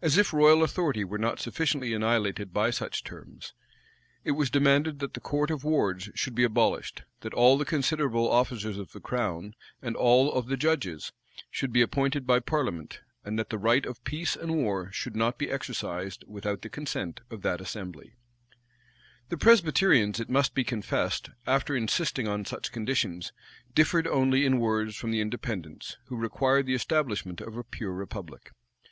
[0.00, 3.52] As if royal authority were not sufficiently annihilated by such terms,
[4.22, 8.30] it was demanded that the court of wards should be abolished; that all the considerable
[8.30, 11.10] officers of the crown, and all the judges,
[11.50, 15.36] should be appointed by parliament; and that the right of peace and war should not
[15.36, 18.14] be exercised without the consent of that assembly.[*] * Rush.
[18.14, 18.20] vol.
[18.22, 18.22] vi.
[18.22, 18.22] p.
[18.22, 18.24] 850.
[18.54, 19.14] Dugdale, p.
[19.18, 19.30] 737.
[19.30, 23.32] The Presbyterians, it must be confessed, after insisting on such conditions,
[23.74, 28.52] differed only in words from the Independents, who required the establishment of a pure republic.